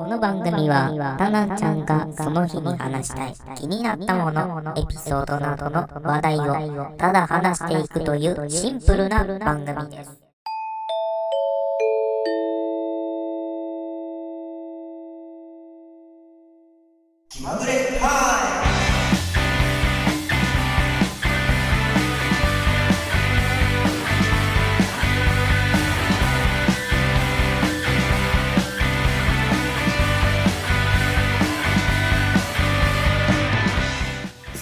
[0.00, 10.29] この番組は、タナちゃんがその日に話したい気になったもの、エピソードなどの話題をただ話していくというシンプルな番組です。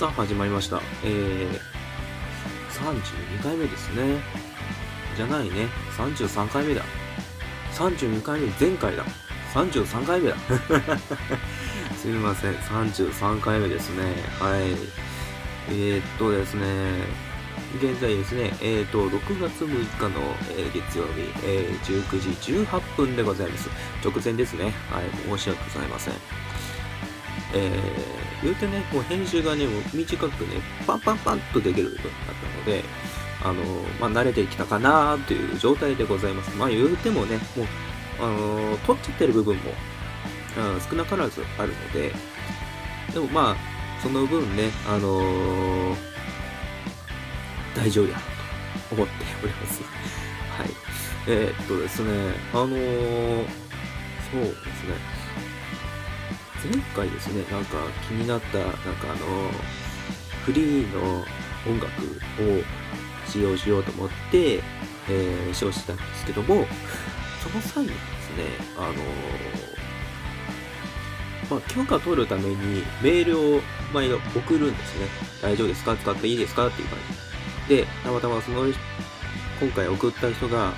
[0.09, 0.80] さあ始まりました。
[1.05, 1.61] えー、
[2.71, 4.23] 32回目ですね。
[5.15, 5.67] じゃないね。
[5.98, 6.83] 33回目だ。
[7.75, 9.05] 32回目、前回だ。
[9.53, 10.37] 33回目だ。
[12.01, 12.55] すみません。
[12.55, 14.05] 33回目ですね。
[14.41, 14.61] はい。
[15.69, 16.65] えー、っとですね。
[17.77, 23.69] 現在ですね、えー、っと、6月6日の、えー月曜日、えー19時18分でございます。
[24.03, 24.73] 直前ですね。
[24.91, 25.39] はい。
[25.39, 26.14] 申し訳ございません。
[27.55, 32.13] えー、言うてね、もう編集がね、もう短くね、パンパンパンとできるようになった
[32.59, 32.85] ので、
[33.43, 33.63] あの、
[34.01, 36.55] まあ、慣れてきたかなという状態でございます。
[36.57, 37.67] まあ、言うてもね、もう、
[38.21, 39.73] あのー、取っちゃってる部分も、
[40.59, 42.13] うん、少なからずあるので、
[43.13, 43.57] でもまあ、
[44.03, 45.95] その分ね、あのー、
[47.77, 48.19] 大丈夫や
[48.89, 49.83] と思っております。
[49.83, 50.71] はい。
[51.29, 52.89] えー、っとですね、あの、そうですね、
[56.64, 57.77] 前回ですね、なんか
[58.09, 59.51] 気になった、なんかあの、
[60.45, 61.25] フリーの
[61.67, 61.87] 音楽
[62.41, 62.62] を
[63.27, 64.61] 使用しようと思って、
[65.09, 66.67] えー、使用したんですけども、
[67.42, 67.98] その際にです
[68.36, 68.45] ね、
[68.77, 68.95] あの
[71.51, 73.61] まあ、許可取るためにメールを
[73.95, 75.06] 毎度送るんですね。
[75.41, 75.97] 大丈夫ですか？
[75.97, 76.67] 使っていいですか？
[76.67, 76.98] っていう感
[77.69, 77.86] じで。
[78.05, 80.75] たまたまその、今回送った人が、もう、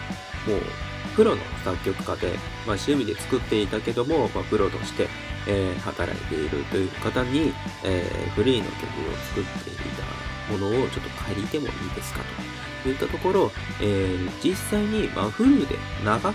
[1.17, 2.29] プロの作曲家で、
[2.67, 5.09] まあ、趣味で作っていたけども、まあ、プロとして、
[5.47, 7.53] えー働いているという方に、
[7.85, 8.73] えーフリーの曲
[9.11, 12.25] を作っていたものをちょっと借りてもいいですかと
[12.85, 15.79] 言ったところ、えー実際に、まあ、フルで流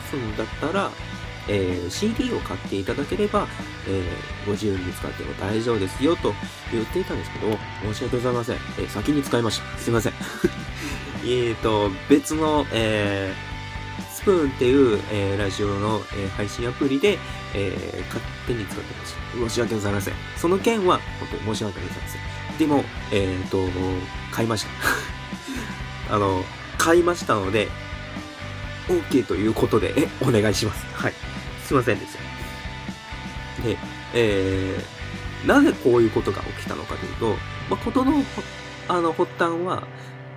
[0.10, 0.92] すんだったら、
[1.48, 3.48] えー CD を買っていただければ、
[3.88, 6.34] えーご自由に使っても大丈夫ですよと
[6.72, 7.58] 言っていたんですけど、
[7.94, 8.56] 申し訳ございません。
[8.56, 9.78] えー先に使いました。
[9.78, 10.14] すいません。
[11.28, 13.56] えっと、別の、えー
[14.14, 17.18] スプーンっていう、えーラジオの、えー配信アプリで、
[17.56, 19.50] えー勝手に使ってました。
[19.50, 20.14] 申し訳ございません。
[20.38, 22.58] その件は、本当に申し訳ございません。
[22.58, 23.58] でも、えっ、と、
[24.32, 24.66] 買いまし
[26.08, 26.14] た。
[26.16, 26.44] あの、
[26.78, 27.70] 買いましたので、
[28.88, 30.86] OK ということで、え、お願いします。
[30.94, 31.14] はい。
[31.64, 33.64] すいませんでした。
[33.64, 33.78] で、
[34.14, 37.30] えー、なぜこういうことが起きたのかというと、
[37.70, 38.24] まあ、ことの、
[38.88, 39.88] あの、発端は、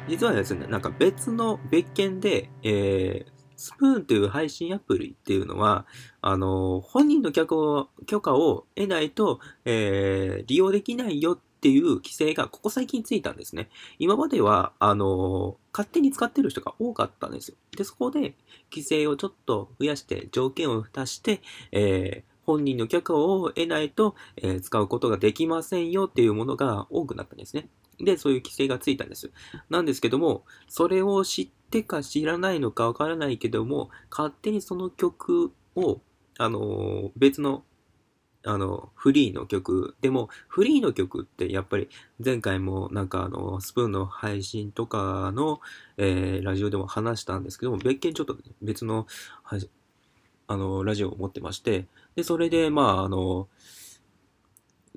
[0.08, 5.84] 実はですね、なんか別の別件で、えー、スプーンという配信アプリっていうのは、
[6.22, 13.69] あの、本人の許可を許可を得ないと、えー、利用できないよっていう規制がここ最近ついたんですね。
[13.98, 17.56] 今までは、あの、勝手に使ってる人が多かったんですよ。
[17.76, 18.36] で、そこで
[18.70, 21.42] 規制をちょっと増やして、条件を足して、
[21.72, 27.69] えー本人の許可を得ないと、えー使うことができませんよっていうものが多くなったんですね。
[28.00, 29.30] で、そういう規制がついたんです。
[29.69, 36.00] なんですけども、それを知ってか知らないのかわからないけども、勝手にその曲を、
[36.38, 37.64] あの別の、
[38.44, 39.96] あの、フリーの曲。
[40.00, 41.88] でも、フリーの曲ってやっぱり
[42.24, 45.60] 前回もなんかあの、スプーンの配信とかの、
[45.96, 49.06] えーラジオでも話したんですけども、別件ちょっと別の、
[50.46, 51.86] あの、ラジオを持ってまして、
[52.16, 53.48] で、それで、まあ、あの、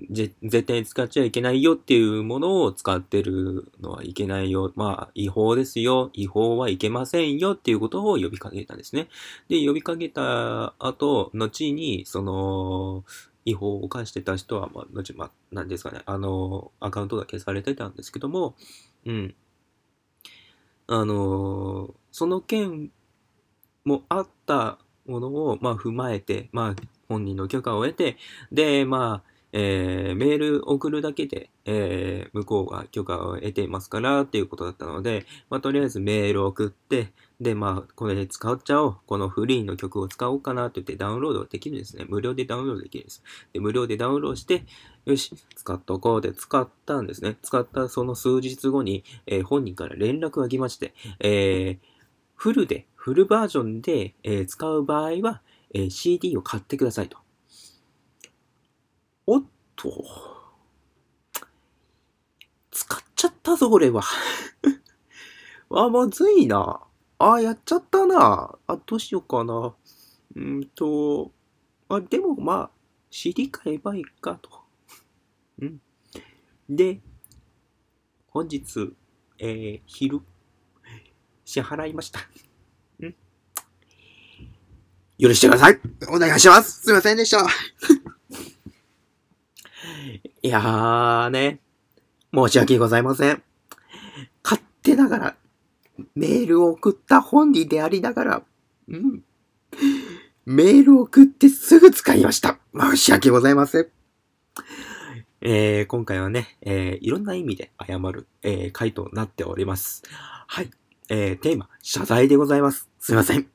[0.10, 4.72] 絶対に使っちゃいけないよっていうものを使ってるのはいけないよ。
[4.76, 6.10] まあ、違法ですよ。
[6.14, 9.08] 違法はいけませんよっていうことを呼びかけたんですね。
[9.50, 13.04] で、呼びかけた後、後に、その、
[13.46, 18.56] 違法を犯してた人は、まあ、後、まあ、なんですかね、あの、アカウントが消されてたんですけども、
[19.06, 19.36] うん。
[20.88, 22.92] あの、その件
[23.86, 28.18] もあったものを、まあ、踏まえて、まあ、本人の許可を得て、
[28.52, 37.12] で、まあ、えーメール送るだけで、えー向こうが許可を得ていますからっていうことだったので、まあ、とりあえずメール送って、
[37.42, 38.98] で、まあ、これで使っちゃおう。
[39.08, 42.06] このフリーの曲を使おうかなって言ってダウンロードできるんですね。
[42.08, 43.24] 無料でダウンロードできるんです。
[43.52, 44.64] で、無料でダウンロードして、
[45.06, 47.38] よし、使っとこうで使ったんですね。
[47.42, 51.88] 使ったその数日後に、えー本人から連絡が来まして、えー
[52.36, 55.42] フルで、フルバージョンで、えー使う場合は、
[55.74, 57.18] えー CD を買ってくださいと。
[59.82, 60.06] と。
[62.70, 64.04] 使っちゃったぞ、俺は。
[65.72, 66.82] あ、まずいな。
[67.18, 68.58] あ、やっちゃったな。
[68.68, 69.76] あ、どうしようかな。
[70.36, 71.32] うんと、
[71.90, 72.72] あ、でもまあ、
[73.10, 74.50] 知り買えばいいかと。
[75.60, 75.82] うん。
[76.70, 77.02] で、
[78.28, 78.96] 本日、
[79.40, 80.22] えー、昼、
[81.44, 82.20] 支払いました。
[83.00, 83.16] うん。
[85.20, 86.82] 許してくださいお願いします。
[86.84, 87.48] すいませんでした。
[90.44, 91.60] いやーね、
[92.34, 93.44] 申し訳ございません。
[94.44, 95.36] 勝手ながら、
[96.16, 98.44] メールを送った本人でありながら、
[98.88, 99.24] うん。
[100.46, 102.58] メールを送ってすぐ使いました。
[102.76, 103.88] 申し訳ございません。
[105.42, 110.02] えー、今回はね、えー、いろんな意味で謝る、えー、回となっております。
[110.48, 110.72] はい。
[111.10, 112.90] えー、テーマ、謝罪でございます。
[113.00, 113.48] すいません。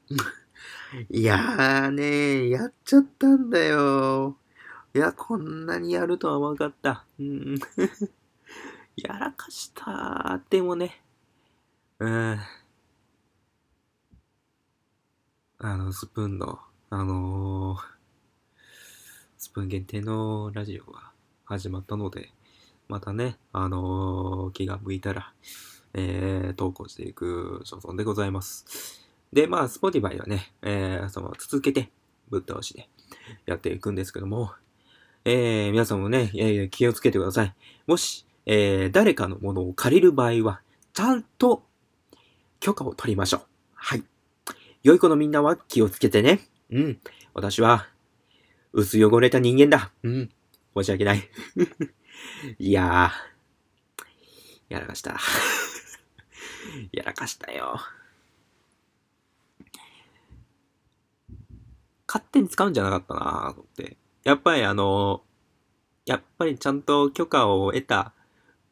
[1.10, 4.36] いやーねやっちゃったんだよ。
[4.96, 7.04] いや、こんなにやるとは思わなかった。
[7.20, 7.58] うん。
[8.96, 10.40] やらかした。
[10.48, 11.04] でもね、
[11.98, 12.38] うん。
[15.58, 17.80] あの、スプーンの、あのー
[19.36, 21.12] スプーン限定のラジオが
[21.44, 22.32] 始まったので、
[22.88, 25.34] またね、あのー気が向いたら、
[25.92, 29.06] えー、投稿していく所存でございます。
[29.30, 31.90] で、まあ、Spotify はね、えー、その、続けて、
[32.30, 32.88] ぶっ倒しで
[33.44, 34.54] やっていくんですけども、
[35.28, 37.54] えー、皆さんもね、えー気をつけてください。
[37.88, 40.60] もし、えー、誰かのものを借りる場合は、
[40.92, 41.64] ちゃんと
[42.60, 43.46] 許可を取りましょう。
[43.74, 44.04] はい。
[44.84, 46.42] 良い子のみんなは気をつけてね。
[46.70, 47.00] うん。
[47.34, 47.88] 私は、
[48.72, 49.90] 薄汚れた人間だ。
[50.04, 50.30] うん。
[50.76, 51.28] 申し訳ない。
[52.60, 55.18] いやー、やらかした。
[56.92, 57.80] やらかしたよ。
[62.06, 63.96] 勝手に使うんじゃなかったなと思って。
[64.26, 65.22] やっぱりあの、
[66.04, 68.12] やっぱりちゃんと許可を得た、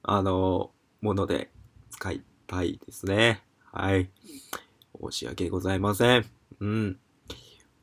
[0.02, 1.48] あの、もので
[1.90, 3.40] 使いたいですね。
[3.72, 4.10] はい。
[5.00, 6.24] 申し訳ございません。
[6.58, 6.98] うん。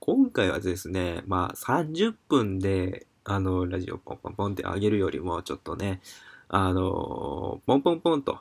[0.02, 6.02] 今回はですね、まあ30分で、あの、ラジオポンポンポンって上げるよりも、ちょっとね、
[6.50, 8.40] あの、ポンポンポンと、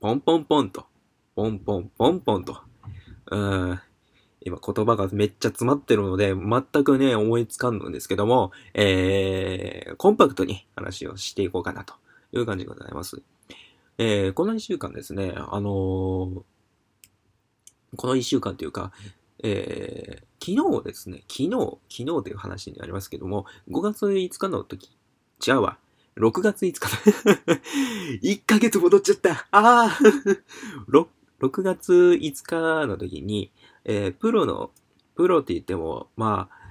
[0.00, 0.84] ポンポンポンと、
[1.36, 2.60] ポンポンポンポンと、
[3.30, 3.80] うん。
[4.44, 11.94] 今言葉がめっちゃ詰まってるので、全くね、思いつかんのですけども、えー、コンパクトに話をしていこうかなと
[12.32, 13.22] いう感じでございます。
[13.98, 16.42] えー、この一週間ですね、あのー
[17.96, 18.92] この一週間というか、
[19.42, 24.90] えー、昨日ですね、昨日、昨日という話になりますけども、5月5日の時、
[25.46, 25.78] 違うわ。
[26.16, 26.88] 6月5日だ。
[28.22, 29.46] 1ヶ月戻っちゃった。
[29.50, 29.98] ああ
[30.88, 31.06] 6,
[31.40, 33.50] 6月5日の時に、
[33.84, 34.70] えープロの、
[35.14, 36.64] プロって言っても、まあ、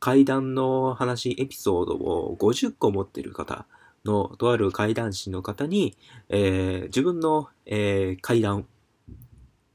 [0.00, 3.66] 階段の話、エピソードを50個持ってる方
[4.04, 5.96] の、とある階段師の方に、
[6.28, 8.66] えー自分の、えー階段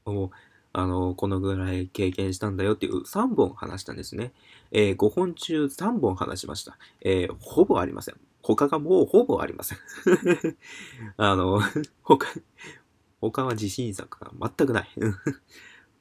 [0.06, 0.30] を、
[0.72, 4.32] あの、このぐらい経験したんだよっていう3本話したんですね。
[4.72, 6.78] えー5本中3本話しました。
[7.02, 8.16] えーほぼありません。
[8.42, 9.78] 他がもうほぼありません。
[11.18, 11.60] あの、
[12.02, 12.26] 他、
[13.20, 14.88] 他は自信作が全くない。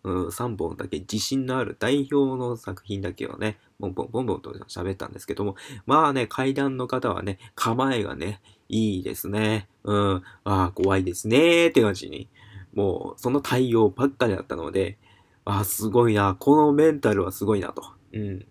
[0.03, 5.55] うん、3本だけ自信のある代表の作品だけをね、ボンボンボンボンと喋ったんですけども、
[5.85, 9.67] まあね、階段の方はね、構えがね、いいですね。
[9.83, 12.29] うん、ああ、怖いですねって感じに、
[12.73, 14.97] もう、その対応ばっかりだったので、
[15.45, 17.83] ああ、すごいな、このメンタルはすごいなと。
[18.13, 18.45] うん。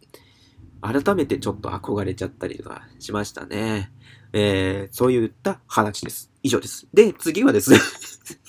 [0.81, 3.93] 改めてちょっと憧れちゃったりとかしましたね。
[4.33, 6.31] えー、そういった話です。
[6.43, 6.87] 以上です。
[6.93, 7.78] で、次はですね、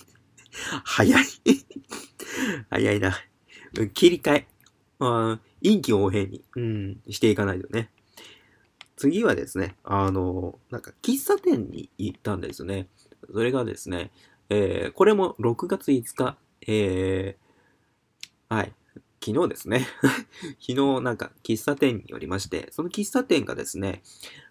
[0.84, 1.24] 早い。
[2.69, 3.10] 早いな。
[3.77, 4.48] うん切り替え。
[4.98, 7.89] まあ、臨機応変に、うん、していかないとね。
[8.98, 12.88] 次はですね、あの、なんか、喫茶店に行ったんですね。
[13.31, 14.12] それがですね、
[14.50, 18.74] えー、これも6月5日、えー、はい、
[19.24, 19.88] 昨日ですね。
[20.60, 24.01] 昨日なんか喫茶店によりまして、その喫茶店がですね、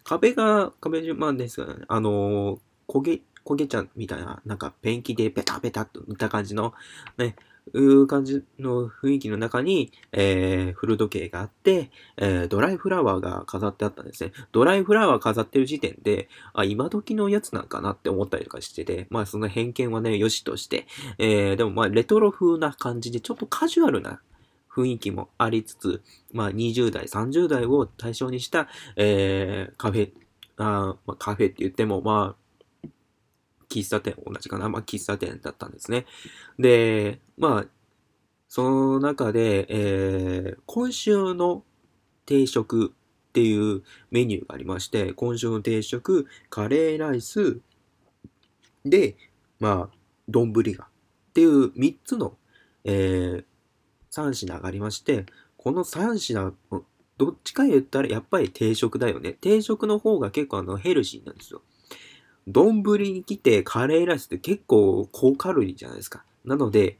[0.03, 6.73] 壁が、壁順ですよね、あのー焦げ、焦げ茶みたいな、なんかペンキでペタペタっと塗った感じの、
[7.17, 7.35] ね、
[7.73, 14.31] いう感じの雰囲気の中に、えー、古時計があって、えー、ドライフラワーが飾ってあったんですね。
[14.51, 24.21] ドライフラワー飾ってる時点で、あ、今時のやつなんかなって思ったりとかしてて、まあその偏見はね、良しとして、えー、でもまあレトロ風な感じで、ちょっとカジュアルな
[24.71, 30.11] 雰囲気もありつつ、まあ20代、30代を対象にした、えー、カフェ、
[30.57, 32.48] あまあ、カフェって言っても、まあ、
[33.69, 34.67] 喫茶店、同じかな？
[34.69, 36.05] まあ、喫茶店だったんですね。
[36.57, 37.65] で、まあ、
[38.47, 41.63] その中で、えー今週の
[42.25, 42.93] 定食
[43.29, 47.59] っていうメニューがありまして、今週の定食、カレーライス、
[48.85, 49.15] で、
[49.59, 49.97] まあ、
[50.27, 50.87] 丼が、っ
[51.33, 52.37] ていう3つの、
[52.85, 53.43] えー、
[54.11, 55.25] 3品がありまして、
[55.57, 56.55] この3品
[57.17, 59.33] どっちか言ったらやっぱり定食だよね。
[59.33, 61.61] 定食の方が結構あのヘルシーなんですよ。
[62.47, 66.23] 丼に来てカレーライスって結構高カロリーじゃないですか。
[66.45, 66.97] なので、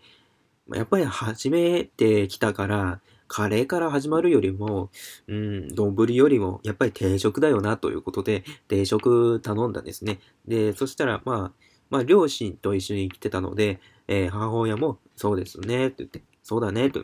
[0.74, 4.90] やっぱり初めて来たから、カレーから始まるよりも、
[5.28, 10.20] うん、丼よりも、やっぱり定食だよな、ということで、定食頼んだんですね。
[10.48, 17.04] で、そしたら、まあ、まあ、両親と一緒に来てたので、えー、母親も、そうですね、って言って、そうだね、と。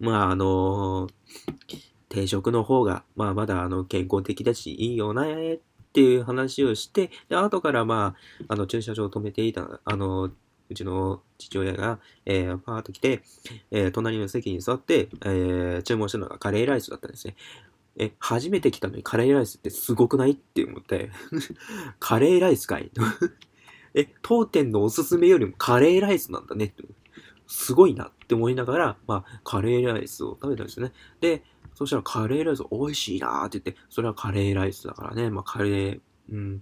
[0.00, 1.10] まあ、あのー、
[2.08, 5.60] 定食の方が、まあ、まだ、あの、健康的だし、いいよね、っ
[5.90, 8.14] っていう話をして、で、後から、ま
[8.48, 10.30] あ、あの、駐車場を止めていた、あの、
[10.70, 13.22] うちの父親が、えー、パーッと来て、
[13.72, 17.34] えー、隣の席に座って、えー、注文したのがカレーライスだったんですね。
[17.96, 21.10] え、初めて来たのにカレーライスってすごくないって思って、
[21.98, 22.92] カレーライスかい
[23.94, 26.84] え、当店のおすすめよりもカレーライスなんだねって。
[27.52, 30.92] すごいなって思いながら、まあ、カレーライスを食べたんですよね。
[31.20, 31.42] で、
[31.74, 36.00] そしたらカレーライス美味しいなーって言って、それはカレーライスだからね、まあカレー、
[36.30, 36.60] うん、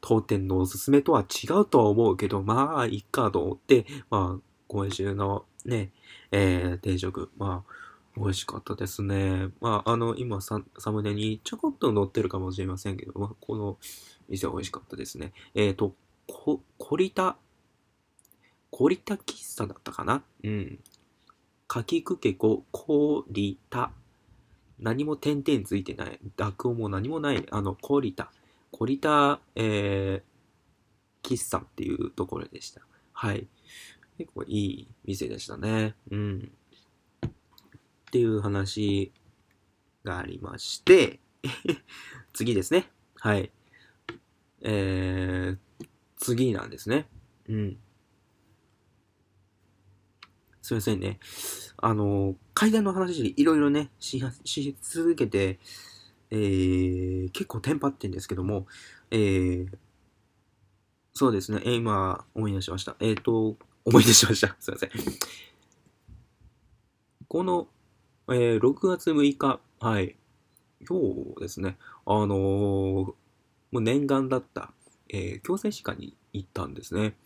[0.00, 5.90] 当店のおすすめとは違うとは思うけど、まあ、いっかと思って、まあ、今週のね、
[6.30, 7.72] えー、定食、まあ、
[8.16, 9.48] 美味しかったですね。
[9.60, 13.78] まあ、あの、今サ、サムネにちょこっと載ってるかもしれませんけど、まあ、この
[14.28, 15.32] 店美味しかったですね。
[15.54, 15.94] えっ、ー、と、
[16.28, 17.36] こ、コリタ、
[18.70, 20.22] コリタ喫茶だったかな？
[20.44, 20.78] うん。
[21.66, 23.90] かきくけこ、コリタ。
[24.80, 26.18] 何も点々ついてない。
[26.36, 27.46] 濁音も何もない。
[27.50, 28.32] あの、コリタ。
[28.72, 32.80] コリタ、えー、喫茶っていうところでした。
[33.12, 33.46] はい。
[34.18, 35.94] 結構いい店でしたね。
[36.10, 36.52] うん。
[37.26, 37.30] っ
[38.10, 39.12] ていう話
[40.04, 41.20] がありまして、
[42.32, 42.90] 次ですね。
[43.16, 43.50] はい。
[44.62, 47.06] えー、次なんですね。
[47.48, 47.78] うん。
[50.70, 51.18] すいませんね。
[51.78, 55.58] あの、階段の話いろいろね、し、し続けて、
[56.30, 58.68] えー、結構テンパってんですけども、
[59.10, 59.68] えー、
[61.12, 62.94] そうですね、えー、今思い出しました。
[63.00, 64.54] えっ、ー、と、思い出しました。
[64.60, 64.90] すいません。
[67.26, 67.66] この、
[68.28, 70.14] えー、6月6日、はい、
[70.88, 73.14] 今日ですね、あのー、も
[73.72, 74.72] う念願だった、
[75.08, 77.16] えー、強制歯科に行ったんですね。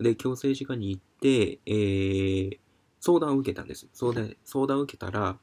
[0.00, 2.58] で、強制歯科に行って、えー、
[3.00, 3.88] 相談を受けたんです。
[3.92, 5.38] 相談、相談を受けたら、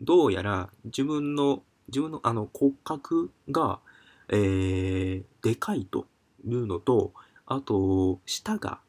[0.00, 3.80] どうやら自分の自分のあの骨格が、
[4.28, 6.06] えー、でかいと
[6.44, 7.12] いうのと、
[7.46, 8.80] あと、舌が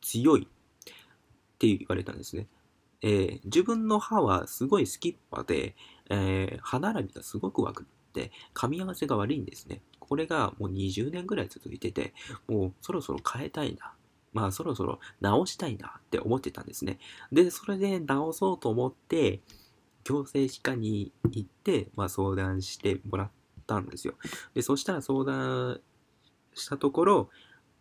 [0.00, 0.46] 強いっ
[1.58, 2.46] て言われたんですね。
[3.02, 5.74] えー、自分の歯はすごいスキッパで、
[6.10, 9.82] えー、歯並びがすごく悪くて、噛み合わせが悪いんですね。
[9.98, 12.14] これがもう20年ぐらい続いてて、
[12.46, 13.94] もうそろそろ変えたいな。
[14.34, 16.98] まあそろそろ直したいなって思ってたんですね。
[17.32, 19.40] で、それで直そうと思って、
[20.04, 23.30] 矯正歯科に行って、まあ、相談してもらっ
[23.66, 24.14] たんですよ。
[24.54, 25.80] で、そしたら相談
[26.54, 27.30] したところ、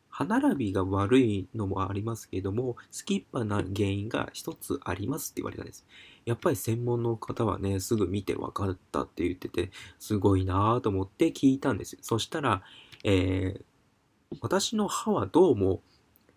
[0.09, 5.85] 歯並びが悪いのもありますけども、スキッパな原因が一つありますって言われたんです。
[6.25, 11.99] やっぱり専門の方はね、すぐ見て分かったって言ってて、すごいなぁと思って聞いたんですよ。
[12.03, 12.61] そしたら、
[13.03, 15.81] えー、私の歯はどうも、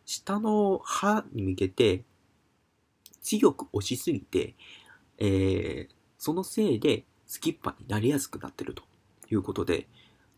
[0.07, 2.05] 下の歯に向けて
[3.21, 4.55] 強く押しすぎて、
[5.19, 8.85] えー、そのせいでスキッパーになりやすくなってると
[9.29, 9.89] いうことで、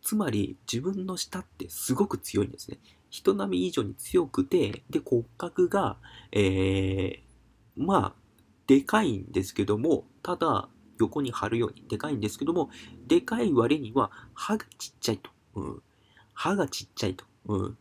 [0.02, 2.78] つまり自分の舌ってすごく強いんですね。
[3.10, 5.98] 人並み以上に強くて、で、骨格が、
[6.32, 7.20] えー、
[7.76, 8.22] まあ、
[8.66, 12.70] でかいんですけども、ただ、横に貼るようにでかいんですけども、
[13.06, 15.30] でかい割には歯がちっちゃいと。
[15.54, 15.82] うん。
[16.34, 17.24] 歯がちっちゃいと。
[17.46, 17.78] うん。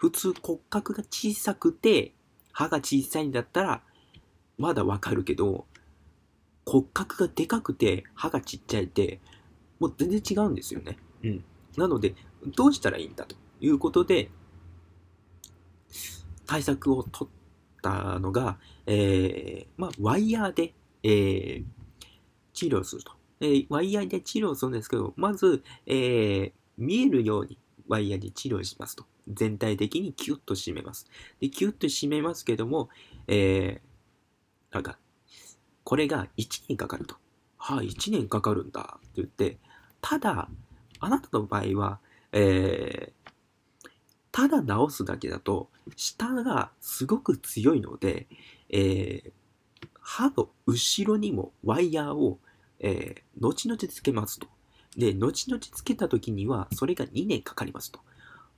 [0.00, 2.14] 普通骨格が小さくて、
[2.52, 3.82] 歯が小さいんだったら、
[4.56, 5.66] まだわかるけど、
[6.64, 9.20] 骨格がでかくて歯がちっちゃいて、
[9.78, 10.96] もう全然違うんですよね。
[11.22, 11.44] うん。
[11.76, 12.14] なので、
[12.56, 14.30] どうしたらいいんだということで、
[16.46, 21.64] 対策を取ったのが、えー、まあ、ワイヤーで、えー、
[22.54, 23.12] 治療すると。
[23.40, 27.58] えー、ワイヤーで治療するんですけど、まず、えー、見えるように
[27.90, 29.04] ワイヤーで治療しますと。
[29.28, 31.06] 全体的にキュッと締めます。
[31.40, 32.88] で、キュッと締めますけども、
[33.26, 34.96] えー、なんか、
[35.82, 37.16] これが1年かかると。
[37.58, 39.58] はあ、1年かかるんだって言って、
[40.00, 40.48] ただ、
[41.00, 41.98] あなたの場合は、
[42.30, 43.30] えー、
[44.30, 48.28] ただ直すだけだと、下がすごく強いので、
[48.68, 49.32] えー、
[50.00, 52.38] 歯の後ろにもワイヤーを、
[52.78, 54.46] えー、後々つけますと。
[54.96, 58.00] で、後々つけた時には、それが2年かかりますと。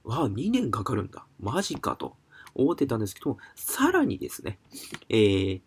[0.05, 1.27] わあ、2年かかるんだ。
[1.41, 2.17] マジかと
[2.55, 4.59] 思ってたんですけども、さらにですね、
[5.09, 5.61] えー、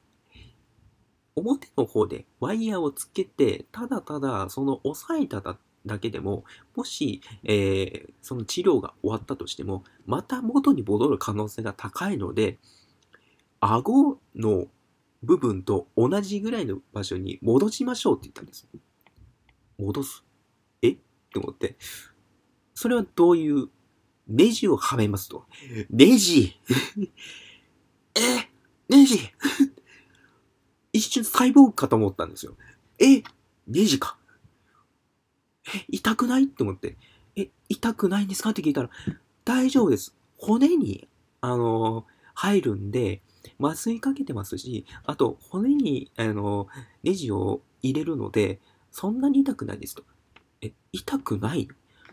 [1.35, 6.43] 表の方でワイヤーをつけて、ただただその押さえただだけでも、
[6.75, 12.57] もし、えーその治療が終わったとしても、また元に戻る可能性が高いので、
[13.59, 14.65] 顎の
[15.21, 18.67] 部分と同じぐらいの場所に戻しましょうって言ったんです。
[19.77, 20.24] 戻す
[20.81, 20.91] え？
[20.91, 20.97] っ
[21.31, 21.75] て思って。
[22.73, 23.69] それはどういう、
[24.27, 25.45] ネジをはめますと。
[25.89, 26.59] ネジ
[28.15, 28.49] え？
[28.89, 29.19] ネジ
[30.93, 32.55] 一瞬サイボーグかと思ったんですよ。
[32.99, 33.23] え？
[33.67, 34.17] ネジか
[35.73, 35.85] え？
[35.89, 36.43] 痛くない？
[36.45, 36.97] って思って。
[37.35, 38.51] え、痛くないんですか？
[38.51, 38.89] って聞いたら、
[39.43, 40.15] 大丈夫です。
[40.37, 41.07] 骨に、
[41.41, 43.21] あの入るんで、
[43.59, 46.67] 麻酔かけてますし、あと、骨に、あの
[47.03, 48.59] ネジを入れるので、
[48.91, 50.03] そんなに痛くないですと。
[50.65, 51.67] え、痛くない？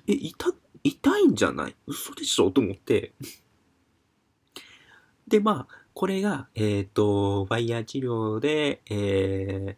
[0.06, 1.76] え、痛、痛いんじゃない？
[1.87, 2.50] 嘘でしょ？
[2.50, 3.12] と思って。
[5.28, 9.76] で、まあ、これが、えっ、と、ワイヤー治療で、え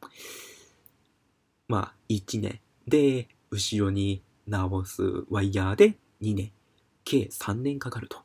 [0.00, 0.06] ー、
[1.68, 2.60] まあ、1年。
[2.86, 6.52] で、後ろに直すワイヤーで2年。
[7.04, 8.22] 計3年かかると。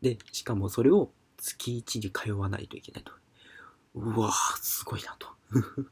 [0.00, 3.12] で、しかもそれを月1に通わないといけないと。
[3.94, 5.28] うわぁ、すごいなと。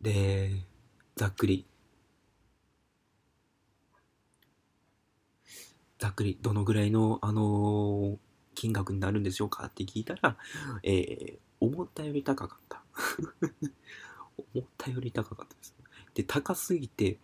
[0.00, 0.64] で、
[1.16, 1.66] ざっくり。
[5.98, 8.18] ざっくりどのぐらいの、あのー
[8.54, 10.36] 金額になるんでしょうかって聞いたら、
[10.82, 12.82] えー思ったより高かった。
[14.54, 15.76] 思ったより高かったです。
[16.14, 17.20] で、高すぎて、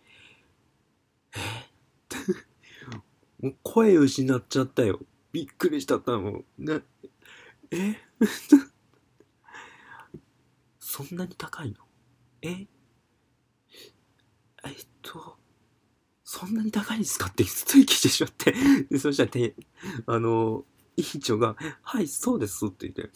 [1.35, 1.39] え？
[3.45, 5.01] もう声失っちゃったよ。
[5.33, 6.45] びっくりしたったもん。
[6.57, 6.81] な、
[7.71, 7.97] え？
[10.79, 11.77] そんなに高いの？
[12.41, 12.65] え？
[15.09, 15.35] と、
[16.23, 18.53] そんなに高いんですかって普通に聞いてしまって。
[18.91, 19.55] でそしたらて、
[20.05, 20.63] あの、
[20.97, 23.11] 委員長が、はい、そうですって言って、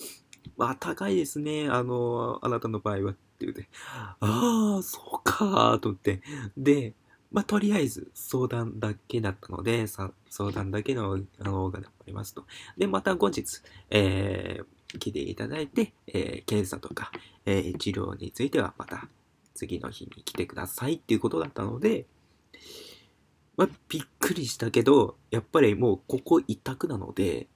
[0.57, 1.69] まあ、高いですね。
[1.69, 4.17] あの、あなたの場合はって言って、あ
[4.79, 6.21] あ、そうか、と思って。
[6.57, 6.95] で、
[7.31, 10.11] まあ、とりあえず相談だけだったので、相
[10.51, 12.45] 談だけのあのお金もありますと。
[12.77, 17.11] で、また後日、えー、来ていただいて、えー検査とか、
[17.45, 19.07] えー治療についてはまた
[19.67, 22.05] 次の日に来てくださいっていうことだったので、
[23.55, 27.47] まあ、びっくりしたけど、やっぱりもうここ一択なので、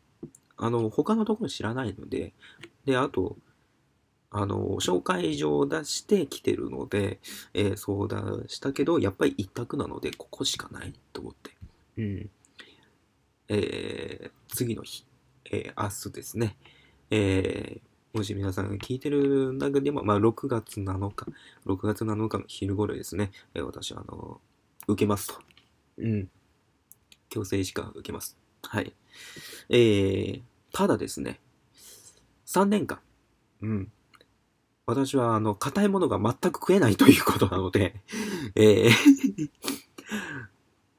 [0.55, 2.33] あの、他のところ知らないので、
[2.85, 3.37] で、あと、
[4.29, 7.19] あの、紹介状を出して来てるので、
[7.53, 11.57] えー相談したけど、やっぱり一択なので、ここしかないと思って。
[11.97, 12.29] うん。
[13.49, 15.05] えー次の日、
[15.51, 16.57] えー明日ですね。
[17.09, 17.86] えー
[18.17, 21.27] もし皆さんが聞いてる中でも、まあ、6月7日、
[21.67, 24.41] 6月7日の昼頃ですね、えー私は、あの、
[24.87, 25.35] 受けますと。
[25.99, 26.27] うん。
[27.29, 28.35] 強制歯科受けます。
[28.63, 28.91] はい。
[29.69, 31.39] えー、ただですね、
[32.47, 33.01] 3年間、
[33.61, 33.91] うん。
[34.87, 38.01] 私は、あの、硬いものが全く食えないということなので、
[38.55, 38.89] えー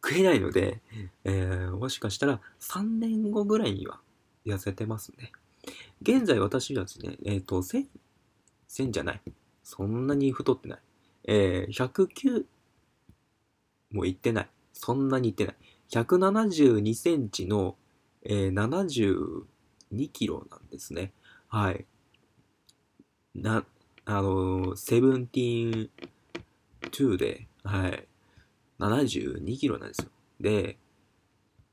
[0.06, 0.80] 食えないので、
[1.24, 4.00] えーもしかしたら3年後ぐらいには
[4.46, 5.32] 痩せてますね。
[6.00, 7.86] 現在私はですね、えっ、と、1000、
[8.68, 9.22] 1000じゃない。
[9.62, 10.78] そんなに太ってない。
[11.24, 12.44] えー、109
[13.92, 14.48] もいってない。
[14.72, 15.56] そんなにいってない。
[15.90, 17.76] 172センチの、
[18.22, 19.44] えー、
[19.92, 21.12] 72キロなんですね。
[21.48, 21.84] はい。
[23.34, 23.64] な、
[24.04, 25.90] あのー、セブンティーン
[26.82, 28.06] 2で、はい。
[28.78, 30.10] 72キロなんですよ。
[30.40, 30.78] で、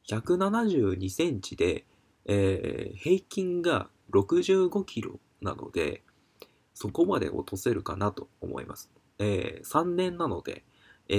[0.08, 1.86] 172センチで、
[2.26, 6.04] えー平均が65キロなので、
[6.74, 8.92] そこまで落とせるかなと思います。
[9.20, 10.64] えー3年なので、
[11.10, 11.16] え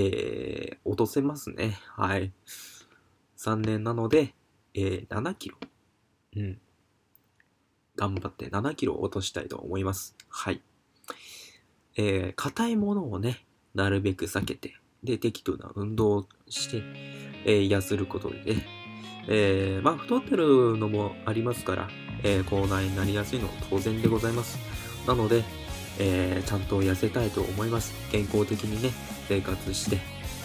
[0.74, 1.78] ー落とせますね。
[1.96, 2.32] はい。
[3.38, 4.34] 3年なので、
[4.74, 5.56] えー7キロ。
[6.36, 6.60] うん。
[7.96, 10.14] 頑張って7キロ落としたいと思います。
[10.28, 10.60] はい。
[11.96, 16.82] えー硬いものをね、なるべく避けて、で、適度な運動をして、
[17.46, 18.66] えー痩せることでね、
[19.28, 21.88] えーまあ、太ってるのもありますから、
[22.26, 24.58] えー、口内になりやすいのは当然でございます。
[25.06, 25.44] なので、
[26.00, 27.94] えーちゃんと痩せたいと思います。
[28.10, 28.90] 健康的にね、
[29.28, 29.98] 生活して、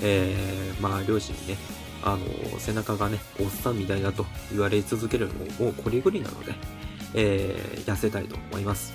[0.04, 1.58] えーまあ、両親にね、
[2.04, 6.54] あの背中がね、おっさんみたいだと言われ続けるのももうこりごりなので、
[7.16, 8.94] えー痩せたいと思います。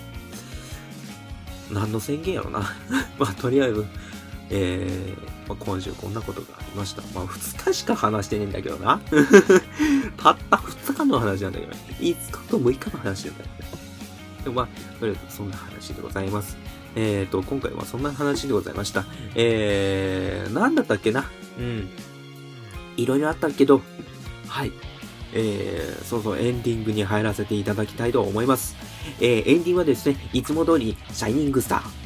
[1.72, 2.60] 何の宣言やろな。
[3.18, 3.84] まあ、とりあえず、
[4.50, 7.02] えーまあ、今週こんなことがありました。
[7.14, 9.00] まあ、2日しか話してねえんだけどな。
[10.16, 13.56] たった2日の話なんだけど、ね5日と6日の話なんだよね。
[14.44, 14.66] でまあ、
[15.00, 16.56] とりあえずそんな話でございます。
[16.96, 19.04] えーと、今回はそんな話でございました。
[19.34, 21.88] えー、なんだったっけなうん。
[22.96, 23.82] いろいろあったけど、
[24.48, 24.72] はい。
[25.34, 28.76] えー、そうそう、エンディングに入らせていただきたいと思います。
[29.20, 32.05] えーエンディングはですね、いつも通り、シャイニングスター。